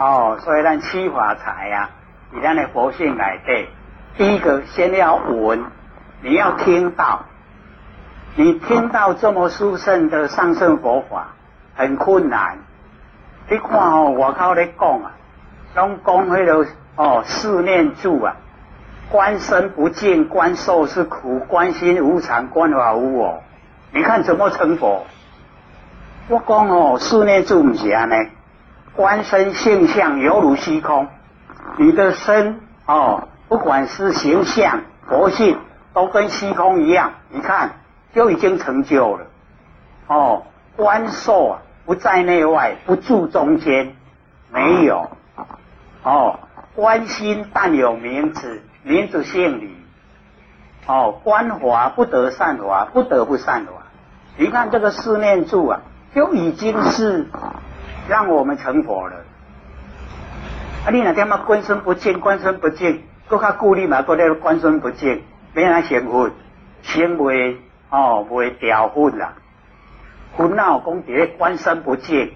[0.00, 1.90] 哦，所以咱七法财呀，
[2.32, 3.68] 你咱的佛性来对，
[4.16, 5.62] 第一个先要闻，
[6.22, 7.26] 你要听到，
[8.34, 11.34] 你听到这么殊胜的上圣佛法，
[11.76, 12.56] 很困难。
[13.50, 15.12] 你看哦，我靠咧讲啊，
[15.74, 18.36] 拢讲迄个哦四念住啊，
[19.10, 23.42] 观身不净，观受是苦，观心无常，观法无我。
[23.92, 25.04] 你看怎么成佛？
[26.28, 28.14] 我讲哦，四念住唔是安尼。
[28.94, 31.06] 观身性相犹如虚空，
[31.78, 35.58] 你的身哦，不管是形象、佛性，
[35.94, 37.12] 都跟虚空一样。
[37.30, 37.70] 你看，
[38.12, 39.26] 就已经成就了。
[40.08, 40.42] 哦，
[40.76, 43.94] 观受啊，不在内外，不住中间，
[44.52, 45.08] 没有。
[46.02, 46.40] 哦，
[46.74, 49.76] 观心但有名字，名字姓李。
[50.86, 53.82] 哦，观华不得善华，不得不善华。
[54.36, 55.80] 你看这个四念住啊，
[56.14, 57.28] 就已经是。
[58.10, 59.16] 让我们成佛了。
[60.84, 65.22] 啊，你那点嘛，观身不净，观身不净，搁较顾虑嘛，搁咧观身不净，
[65.54, 66.28] 免来成佛，
[66.82, 67.56] 成袂
[67.88, 69.34] 哦，袂掉分啦。
[70.36, 72.32] 分闹讲伫咧观身不净，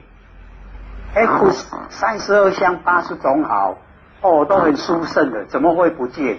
[1.14, 1.26] 哎，
[1.88, 3.76] 三十二相八十种好，
[4.20, 6.38] 哦，都很殊胜的，怎么会不净？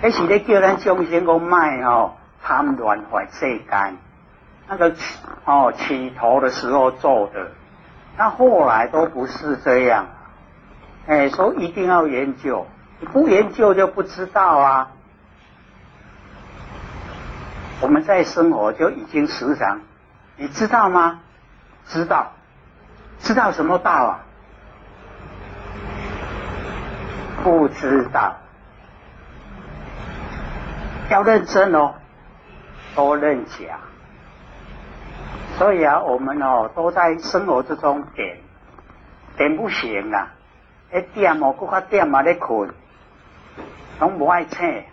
[0.00, 3.98] 那是咧叫咱众生讲卖哦，贪乱坏世间，
[4.66, 4.94] 那个
[5.44, 7.50] 哦起头的时候做的。
[8.16, 10.06] 那后来都不是这样，
[11.06, 12.66] 哎，说一定要研究，
[13.00, 14.90] 你不研究就不知道啊。
[17.80, 19.80] 我们在生活就已经时常，
[20.36, 21.20] 你知道吗？
[21.86, 22.32] 知道，
[23.18, 24.20] 知道什么道啊？
[27.42, 28.36] 不知道，
[31.10, 31.94] 要认真哦，
[32.94, 33.78] 多认假。
[35.56, 38.38] 所以啊，我们哦都在生活之中点
[39.36, 40.32] 点不行啊，
[40.92, 42.70] 一点哦，搁较点嘛咧困，
[44.00, 44.84] 拢无爱醒，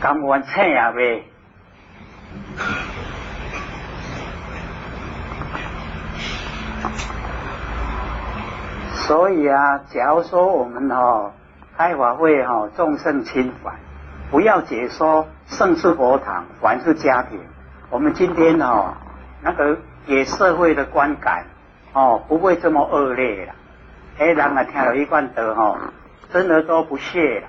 [0.00, 1.24] 甘愿醒也未。
[9.06, 11.32] 所以啊，假如说我们哦
[11.78, 13.74] 开法会哈，众生侵犯。
[14.32, 17.38] 不要解说盛世佛堂，凡是家庭。
[17.90, 18.94] 我们今天哦，
[19.42, 19.76] 那个
[20.06, 21.44] 给社会的观感
[21.92, 23.52] 哦，不会这么恶劣了。
[24.18, 25.78] 哎，人啊，听了一贯德哦，
[26.32, 27.48] 真的都不屑了。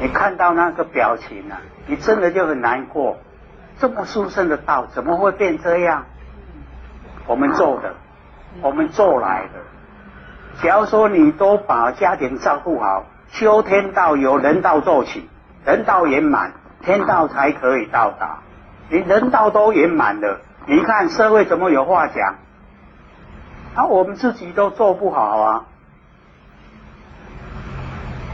[0.00, 3.18] 你看到那个表情啊，你真的就很难过。
[3.78, 6.06] 这么殊胜的道，怎么会变这样？
[7.26, 7.92] 我们做的，
[8.62, 10.62] 我们做来的。
[10.62, 13.04] 假如说你都把家庭照顾好。
[13.30, 15.28] 修天道由人道做起，
[15.64, 18.38] 人道圆满，天道才可以到达。
[18.88, 22.36] 你人道都圆满了，你看社会怎么有话讲？
[23.74, 25.64] 啊，我们自己都做不好啊！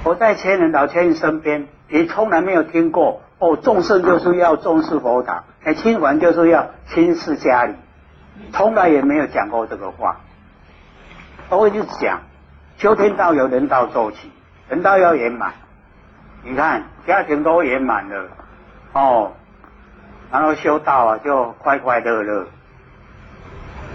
[0.04, 7.75] 我在千人老千人身边，也从来没有听过哦，众生就是要重视佛堂，哎，亲还就是要亲视家里，
[8.52, 10.20] 从来也没有讲过这个话。
[11.48, 12.22] 都会就讲，
[12.78, 14.31] 修天道由人道做起。
[14.72, 15.53] 人道要圆满，
[16.43, 18.27] 你看家庭都圆满了，
[18.94, 19.33] 哦，
[20.31, 22.47] 然后修道啊就快快乐乐，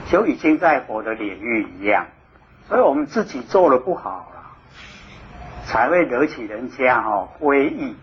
[0.05, 2.05] 就已经在佛的领域一样，
[2.69, 4.41] 所以我们自己做的不好了，
[5.65, 7.97] 才会惹起人家哦非议。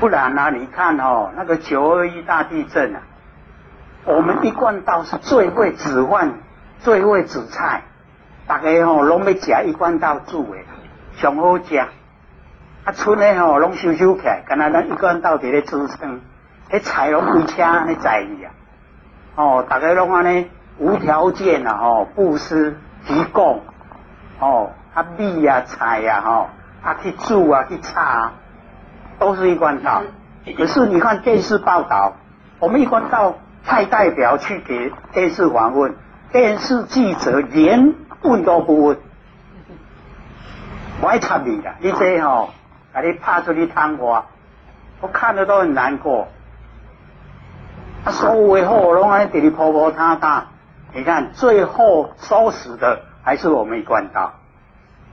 [0.00, 0.50] 不然呢？
[0.50, 3.02] 你看哦，那个九二一大地震啊，
[4.06, 6.32] 我们一贯道是最会指唤、
[6.80, 7.82] 最会指菜。
[8.46, 10.58] 大家吼拢要食一贯到煮的，
[11.16, 11.78] 上好食。
[11.78, 11.88] 啊，
[12.92, 16.20] 村的吼拢收收起来，干那咱一贯道伫咧支撑，
[16.70, 18.52] 迄菜拢规车安尼在意啊。
[19.36, 23.62] 哦，大家拢安尼无条件啊，吼布施提供，
[24.40, 26.50] 哦，啊米啊菜啊，吼
[26.82, 28.32] 啊去煮啊去炒，
[29.18, 30.02] 都是一贯道。
[30.58, 32.12] 可是你看电视报道，
[32.58, 35.94] 我们一贯道派代表去给电视访问，
[36.30, 37.94] 电视记者连。
[38.24, 38.98] 问都不问，
[41.02, 41.74] 我爱插你啦！
[41.78, 42.50] 你这吼，
[42.92, 44.26] 把你拍出去谈话，
[45.02, 46.26] 我看着都很难过。
[48.04, 50.46] 啊，所有的货拢安尼给你婆婆塌塌，
[50.94, 54.32] 你看最后收拾的还是我们一贯道。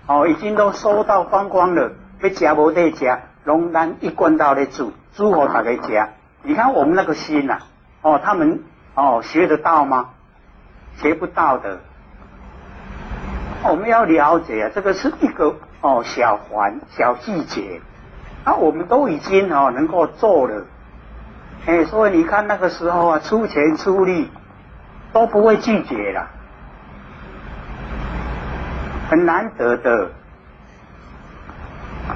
[0.08, 1.92] 哦，已经都收到光光了，
[2.22, 6.08] 要食无得食，拢咱一贯道来煮，煮好大家食。
[6.44, 7.60] 你看我们那个心呐，
[8.02, 8.63] 哦，他们
[8.96, 10.12] 哦学得到吗？
[10.96, 11.80] 学不到的。
[13.63, 17.80] 我们要了解啊，这个是一个哦小环小细节，
[18.44, 20.66] 那我们都已经哦能够做了，
[21.68, 24.30] 哎，所以你看那个时候啊，出钱出力
[25.13, 26.28] 都不会拒绝了，
[29.10, 30.10] 很难得的。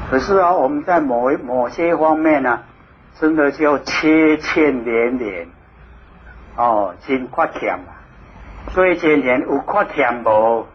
[0.10, 2.60] 可是啊，我们在某某些方面呢，
[3.20, 5.48] 真的就缺欠连连，
[6.58, 8.02] 哦，真缺欠啊！
[8.72, 10.66] 所以今年有缺欠无？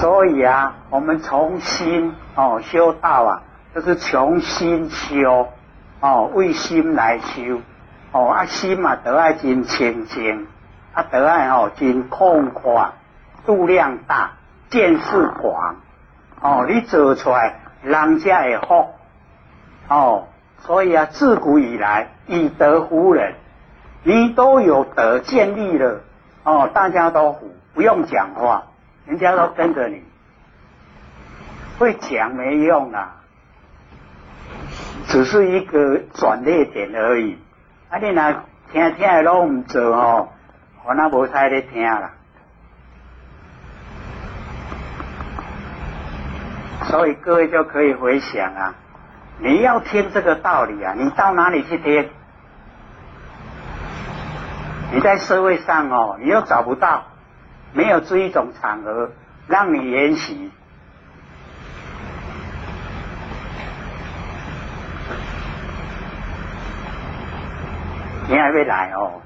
[0.00, 3.42] 所以啊，我们从心哦修道啊。
[3.74, 5.48] 就是从心修，
[6.00, 7.60] 哦，为心来修，
[8.10, 10.46] 哦，啊心嘛得爱真清净，
[10.94, 12.88] 啊得爱哦真空旷，
[13.44, 14.30] 度量大，
[14.70, 15.76] 见识广，
[16.40, 18.88] 哦，你做出来人家会福，
[19.88, 20.28] 哦，
[20.60, 23.34] 所以啊，自古以来以德服人，
[24.04, 26.00] 你都有德建立了，
[26.44, 28.62] 哦，大家都服，不用讲话，
[29.06, 30.02] 人家都跟着你，
[31.78, 33.16] 会讲没用啊。
[35.08, 37.38] 只是一个转捩点而已。
[37.88, 38.32] 啊，你那
[38.72, 40.28] 听听的拢唔做哦，
[40.84, 42.10] 我那无太咧听啦。
[46.88, 48.74] 所以各位就可以回想啊，
[49.38, 52.08] 你要听这个道理啊，你到哪里去听？
[54.92, 57.04] 你在社会上哦，你又找不到，
[57.76, 59.10] 没有这一种场合
[59.46, 60.50] 让你研习。
[68.28, 69.20] 你还要来哦？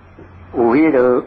[0.52, 1.25] 有迄个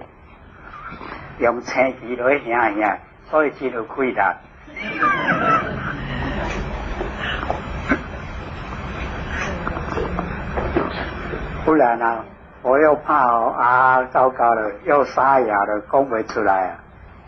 [1.40, 3.00] 用车机来行行，
[3.32, 4.36] 所以只有亏啦。
[11.64, 12.26] 不然啊，
[12.62, 16.83] 我又怕哦啊，糟糕了，又沙哑了，讲不出来啊，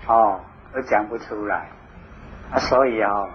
[0.08, 0.40] 哦，
[0.74, 1.70] 都讲不出来
[2.52, 2.60] 啊。
[2.60, 3.30] 所以哦，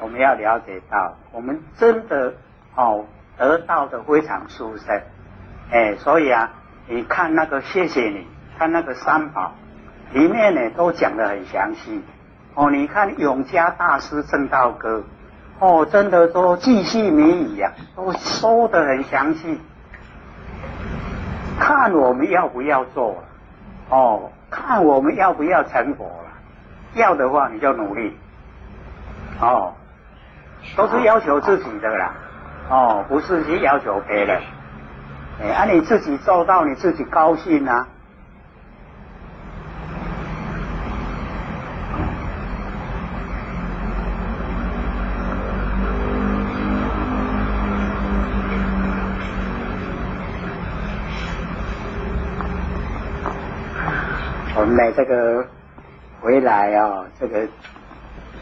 [0.00, 2.34] 我们要了解到，我们真的
[2.74, 3.04] 哦
[3.36, 5.00] 得到的非常殊胜。
[5.70, 6.50] 哎，所以啊，
[6.88, 8.26] 你看那个谢谢你，
[8.58, 9.52] 看那个三宝
[10.12, 12.02] 里面呢，都讲的很详细。
[12.54, 15.02] 哦，你看永嘉大师正道歌，
[15.58, 19.60] 哦，真的都记细弥遗呀，都说的很详细。
[21.58, 23.24] 看我们要不要做，
[23.90, 26.30] 哦，看我们要不要成佛了。
[26.94, 28.16] 要的话，你就努力。
[29.40, 29.74] 哦，
[30.76, 32.14] 都是要求自己的啦。
[32.70, 34.40] 哦，不是去要求别人。
[35.42, 37.88] 哎，啊，你自己做到，你自己高兴啊！
[54.84, 55.46] 来这个
[56.20, 57.48] 回来啊，这个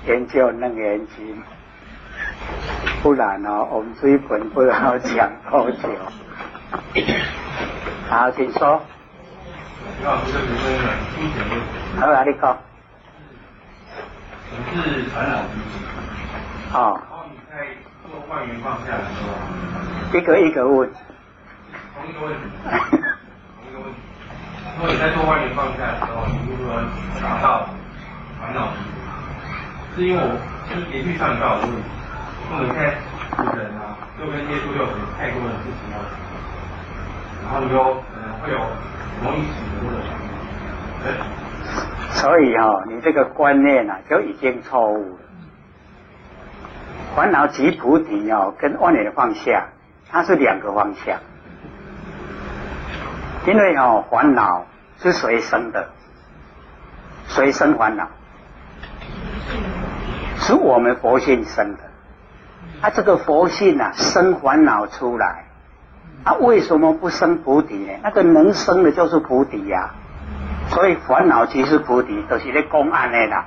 [0.06, 1.40] 研究楞严经，
[3.00, 5.88] 不然呢，我们这一本不知道讲多久。
[8.08, 8.82] 好，请说。
[12.00, 12.58] 好，哪里讲？
[14.50, 15.62] 你是传染病。
[16.74, 17.00] 哦。
[17.00, 17.54] 然后你在
[18.02, 19.22] 做万元放下的时
[20.10, 20.90] 候，一个一个问。
[21.94, 22.40] 同一个问题。
[22.64, 22.72] 同
[23.70, 23.98] 一个问题。
[24.76, 26.82] 如果你在做万元放下的时候，你如何
[27.20, 27.68] 达到
[28.40, 28.68] 烦恼
[29.94, 30.28] 是因为我
[30.68, 31.82] 就是连续上一道的问题，
[32.50, 32.82] 因为现在
[33.54, 35.98] 人啊，就跟接触六水太多的事情要。
[37.44, 38.58] 然后你就可能会有
[39.22, 39.82] 容易起的
[41.04, 41.12] 这个
[42.12, 45.18] 所以哦，你这个观念啊就已经错误了。
[47.14, 49.68] 烦恼即菩提哦，跟万年放下，
[50.08, 51.18] 它是两个方向。
[53.46, 54.66] 因为哦，烦恼
[55.00, 55.88] 是谁生的？
[57.28, 58.08] 谁生烦恼？
[60.38, 61.78] 是我们佛性生的。
[62.82, 65.44] 啊，这个佛性啊，生烦恼出来。
[66.24, 67.92] 他为什么不生菩提呢？
[68.02, 69.90] 那个能生的就是菩提呀，
[70.68, 73.46] 所以烦恼即是菩提，都是在公案的啦。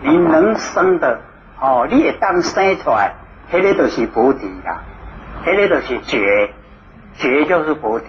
[0.00, 1.20] 你能生的
[1.60, 3.14] 哦，你也当生出来，
[3.52, 4.82] 那个都是菩提呀，
[5.46, 6.52] 那个都是觉，
[7.14, 8.06] 觉就是菩提。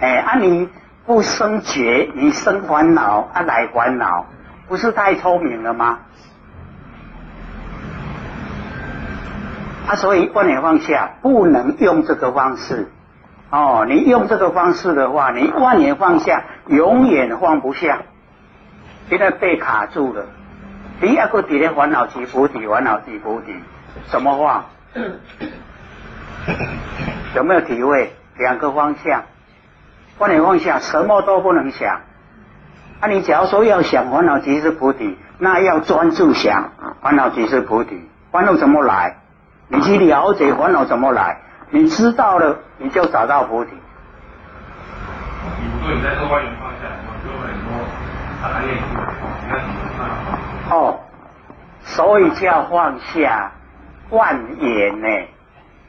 [0.00, 0.68] 哎，啊你
[1.06, 4.26] 不生觉，你生烦恼啊来烦恼，
[4.68, 5.98] 不是太聪明了吗？
[9.88, 12.90] 啊，所以万年放下不能用这个方式。
[13.50, 18.02] 哦，你用这个方式的话，你万年放下，永远放不下，
[19.08, 20.26] 现在被卡住了。
[21.00, 23.54] 第二个底的烦恼即菩提，烦恼即菩提，
[24.08, 24.64] 什么话？
[27.36, 28.12] 有没有体会？
[28.36, 29.22] 两个方向，
[30.18, 32.00] 万年放下，什么都不能想。
[33.00, 36.70] 那你假如说要想烦恼即是菩提，那要专注想
[37.02, 39.16] 烦恼即是菩提，烦恼怎么来？
[39.68, 41.38] 你去了解烦恼怎么来，
[41.70, 43.70] 你知道了，你就找到菩提。
[43.70, 43.76] 比
[45.66, 46.86] 如说你在做万缘放下，
[47.24, 47.72] 就很多
[48.42, 49.74] 他念，你看怎么
[50.68, 50.78] 放？
[50.78, 51.00] 哦，
[51.82, 53.52] 所以叫放下
[54.10, 55.08] 万言呢。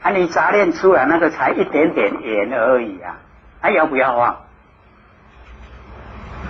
[0.02, 3.16] 啊，你杂念出来那个才一点点言而已啊，
[3.60, 4.36] 还要不要放？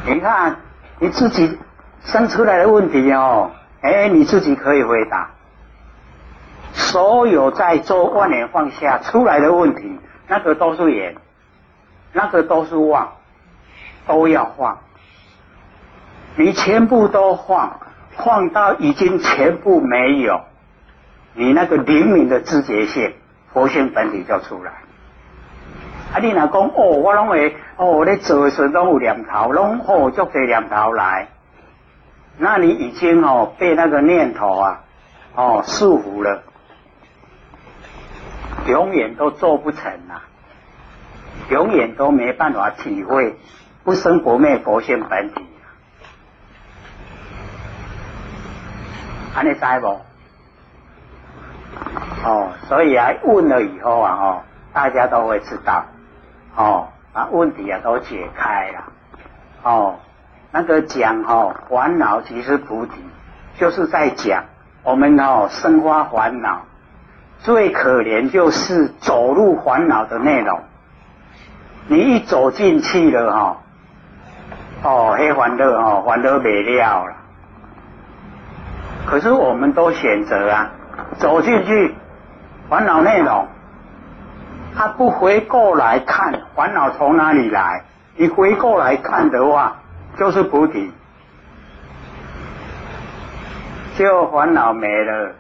[0.07, 0.57] 你看
[1.01, 1.59] 你自己
[2.05, 5.31] 生出来的问题哦，哎，你自己可以回答。
[6.73, 9.99] 所有在做万年放下出来的问题，
[10.29, 11.17] 那个都是眼，
[12.13, 13.15] 那个都是妄，
[14.07, 14.79] 都要放。
[16.37, 17.81] 你全部都放，
[18.17, 20.43] 放到已经全部没有，
[21.35, 23.15] 你那个灵敏的知觉性，
[23.53, 24.73] 佛性本体就出来。
[26.13, 31.29] 啊，你若讲哦，我拢会哦，咧做时拢有念头，拢好足多念头来，
[32.39, 34.81] 那你已经哦被那个念头啊
[35.35, 36.43] 哦束缚了。
[38.67, 40.25] 永远都做不成啊，
[41.51, 43.39] 永远都没办法体会
[43.85, 45.47] 不生不灭佛性本体。
[49.35, 50.01] 安尼知不？
[52.25, 55.85] 哦，所以啊，问了以后啊，哦，大家都会知道，
[56.57, 58.85] 哦，把问题啊都解开了，
[59.63, 59.97] 哦，
[60.51, 62.93] 那个讲哦，烦恼即是菩提，
[63.59, 64.45] 就是在讲
[64.83, 66.63] 我们哦生发烦恼。
[67.41, 70.63] 最可怜就是走入烦恼的内容，
[71.87, 73.57] 你一走进去了哈，
[74.83, 77.13] 哦，黑烦恼哦，烦恼没了了。
[79.05, 80.71] 可是我们都选择啊，
[81.19, 81.95] 走进去
[82.71, 83.47] 烦恼内容，
[84.77, 87.85] 他不回过来看烦恼从哪里来，
[88.17, 89.79] 你回过来看的话，
[90.19, 90.93] 就是菩提，
[93.97, 95.33] 就烦恼没了。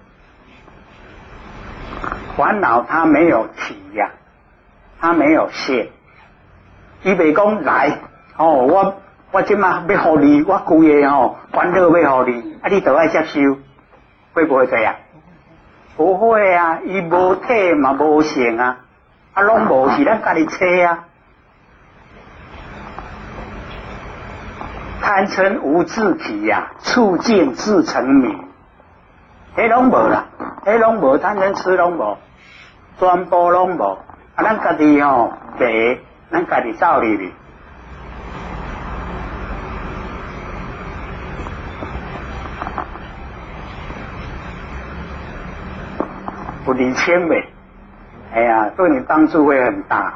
[2.37, 4.11] 烦恼它没有体呀，
[5.00, 5.88] 它没有现。
[7.02, 7.99] 伊袂讲来
[8.37, 8.95] 哦，我
[9.33, 13.40] 我今嘛要好你，我规个哦烦恼要好你，啊你都爱接受，
[14.33, 14.95] 会不会这样？
[15.97, 18.81] 不会啊，伊无体嘛无性啊，
[19.37, 21.05] 啊拢无是咱家己车啊。
[25.02, 28.49] 贪嗔无自体呀，促进自成名，
[29.55, 30.25] 迄拢无啦，
[30.64, 32.16] 迄拢无贪嗔痴拢无。
[32.99, 33.99] 全部拢无，
[34.37, 34.43] 啊！
[34.43, 35.99] 咱家己吼白，
[36.31, 37.35] 咱家己走入去，
[46.64, 47.56] 不理清呗。
[48.37, 50.12] 哎呀，对你帮助会很大。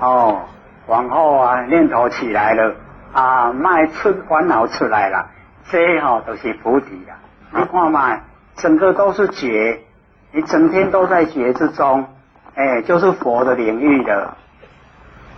[0.00, 0.40] 哦，
[0.86, 2.74] 往后啊，念头起来了，
[3.12, 5.28] 啊，卖出烦恼出来了，
[5.68, 7.12] 这吼都是菩提啊。
[7.52, 8.18] 你看嘛，
[8.56, 9.78] 整个都是觉。
[10.32, 12.06] 你整天都在觉之中，
[12.54, 14.34] 哎，就是佛的领域的，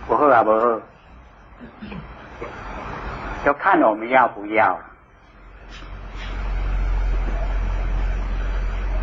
[0.07, 0.79] 不好啊，不好，
[3.43, 4.79] 就看我们要不要。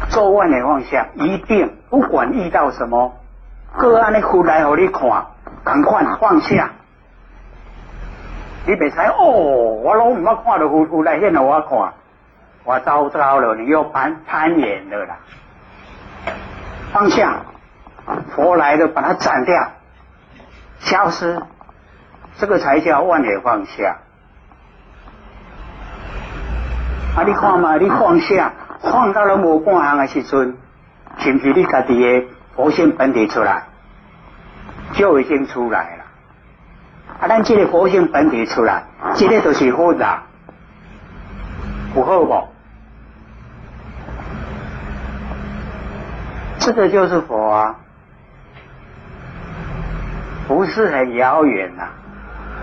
[0.08, 3.14] 做万的放下，一定不管遇到什么
[3.76, 5.26] 个案的苦来和你看，
[5.64, 6.70] 赶快放下。
[8.66, 9.24] 你别猜哦，
[9.82, 11.92] 我老唔捌看到苦来现了我看，
[12.64, 15.16] 我糟糟了，你又攀攀岩了啦。
[16.92, 17.42] 放下，
[18.34, 19.54] 佛来的把它斩掉，
[20.78, 21.42] 消失，
[22.38, 23.98] 这个才叫万年放下。
[27.16, 28.52] 啊，你看嘛，你放下，
[28.84, 30.56] 放到了无半行的时阵，
[31.18, 33.64] 是不是你家己的佛性本体出来，
[34.92, 36.04] 就已经出来了。
[37.20, 40.18] 啊，咱这个佛性本体出来，这个都是好的，
[41.94, 42.48] 不好不？
[46.58, 47.76] 这个就是佛啊，
[50.48, 51.88] 不是很遥远呐。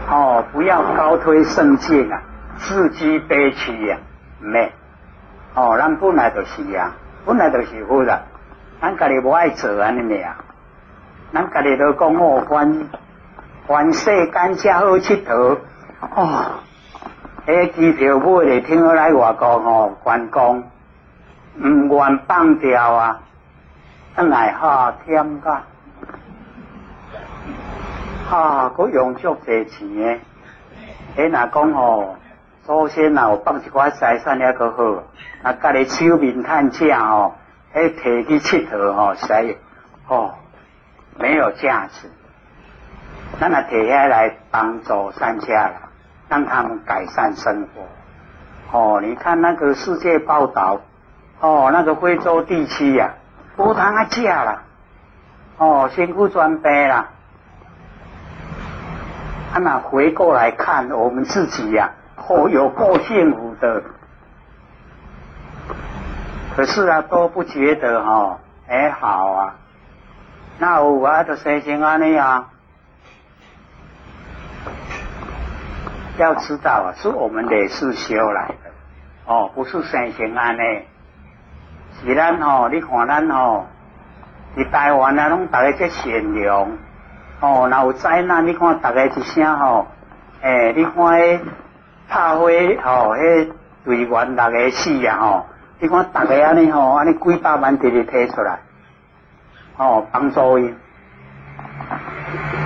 [0.10, 2.22] 哦，不要高推圣境啊，
[2.58, 3.98] 自居悲屈呀，
[4.40, 4.72] 没。
[5.54, 6.94] 哦，咱本来就是呀，
[7.26, 8.22] 本来就是好的，
[8.82, 10.38] 咱家己不爱做安尼呀，
[11.34, 12.88] 咱家己都讲哦，凡
[13.68, 15.58] 凡世间正好佚佗
[16.16, 16.60] 哦，
[17.46, 20.64] 迄机票买嚟听来外国哦，观光
[21.62, 23.22] 唔愿放掉啊。
[24.16, 25.62] 啊，来哈添噶，
[28.30, 30.20] 哈，佮用足侪钱诶。
[31.16, 32.18] 诶，若讲吼，
[32.64, 35.04] 祖先若有放一寡财产也个好，
[35.44, 37.34] 啊，家己手面趁正吼，
[37.74, 39.58] 诶，摕去佚佗吼，使
[40.06, 40.36] 吼
[41.18, 42.10] 没有价值。
[43.40, 45.90] 咱若摕下来帮助三家啦，
[46.30, 48.78] 让他们改善生活。
[48.78, 50.82] 哦，你看那个世界报道，
[51.40, 53.16] 哦，那个非洲地区呀。
[53.58, 54.64] 无通啊食啦，
[55.58, 57.10] 哦，辛苦准备啦。
[59.54, 61.92] 啊，那回过来看我们自己呀，
[62.32, 63.84] 哦，有够幸福的。
[66.56, 69.56] 可是啊，都不觉得哈，还，好啊。
[70.60, 72.48] 那我啊，就生成安尼啊。
[76.18, 78.70] 要知道啊，是我们累世修来的，
[79.26, 80.60] 哦，不是生成安尼。
[82.04, 83.66] 是咱吼，你看咱吼，
[84.56, 86.70] 伫台湾啊，拢大家即善良，
[87.40, 89.88] 哦，若有灾难，你看大家一声吼，
[90.42, 90.96] 诶，你看
[92.12, 92.50] 拍火
[92.84, 93.52] 吼，迄
[93.86, 95.46] 队员六个死啊吼，
[95.80, 98.60] 你看大家安尼吼，安尼几百万直直摕出来，
[99.78, 100.74] 哦，帮助伊。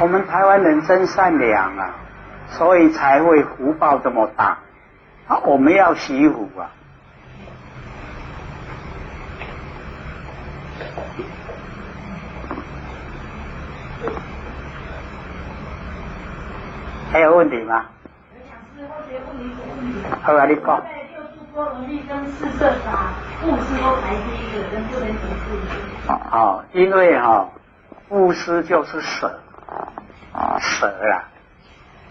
[0.02, 1.94] 我们台湾人真善良啊，
[2.48, 4.58] 所以才会福报这么大。
[5.28, 6.66] 啊，我们要惜福啊。
[17.12, 17.86] 还有问题吗？
[20.22, 20.82] 好啊，你讲。
[26.32, 27.48] 哦，因为哈，
[28.10, 29.40] 布施就是舍，
[30.34, 31.24] 啊舍啦，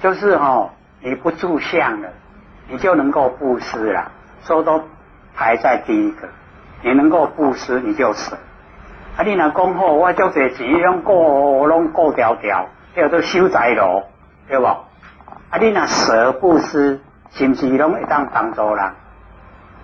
[0.02, 0.70] 就是哈，
[1.00, 2.08] 你不住相了，
[2.68, 4.10] 你就能够布施了，
[4.42, 4.82] 所以都
[5.34, 6.28] 排在第一个。
[6.82, 8.36] 你能够布施，你就舍。
[9.16, 14.02] 啊，你若讲好，我足侪钱拢过拢过条条，叫做修财路，
[14.48, 14.66] 对不？
[14.66, 17.00] 啊，你若舍布施，
[17.34, 18.90] 是毋是拢会当帮助人？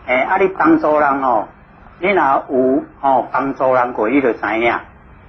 [0.06, 1.48] 诶，啊，你帮助人哦，
[1.98, 4.74] 你若有哦帮助人过，你就知影，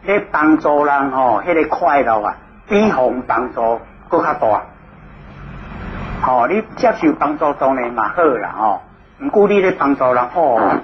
[0.03, 2.35] 你帮助人哦，迄个快乐啊，
[2.67, 4.61] 比互帮助搁较大。
[6.27, 8.81] 哦，你接受帮助当然嘛好啦，哦，
[9.21, 10.79] 毋过你咧帮助人哦，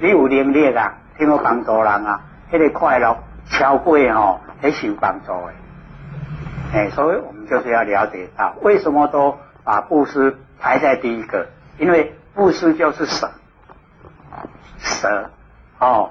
[0.00, 2.20] 你有能力啊，听我帮助人啊。
[2.50, 3.14] 迄个快乐
[3.50, 5.52] 超过吼，很受帮助的，
[6.72, 11.46] 哎，所以我们就是要了解到，为什么都把布施排在第一个？
[11.78, 13.30] 因为布施就是舍，
[14.78, 15.30] 舍，
[15.78, 16.10] 哦，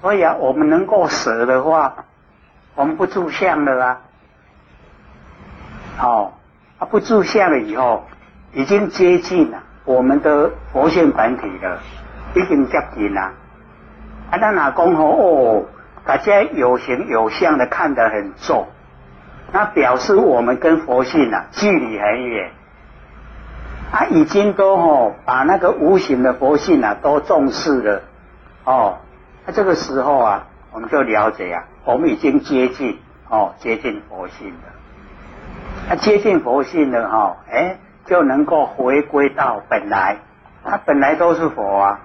[0.00, 2.04] 所以啊，我们能够舍的话，
[2.74, 4.00] 我们不住相了啊，
[6.00, 6.32] 哦，
[6.78, 8.04] 啊不住相了以后，
[8.52, 11.78] 已经接近了我们的佛性本体了，
[12.34, 13.20] 已经接近了。
[14.30, 15.66] 啊，那哪公吼哦，
[16.04, 18.66] 大家有形有相的看得很重，
[19.52, 22.50] 那表示我们跟佛性啊距离很远，
[23.94, 28.02] 他，已经都吼把那个无形的佛性啊都重视了，
[28.64, 28.98] 哦，
[29.46, 34.72] 那这个时候啊，我们就了解啊，我们已经接近哦接近佛性了，
[35.88, 40.16] 那接近佛性了哈，哎，就能够回归到本来，
[40.64, 42.00] 它本来都是佛啊。